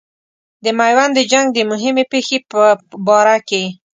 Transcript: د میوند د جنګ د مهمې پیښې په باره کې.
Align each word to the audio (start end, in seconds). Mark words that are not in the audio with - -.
د 0.63 0.65
میوند 0.77 1.11
د 1.15 1.19
جنګ 1.31 1.47
د 1.53 1.59
مهمې 1.71 2.03
پیښې 2.11 2.37
په 2.51 2.61
باره 3.07 3.37
کې. 3.49 3.63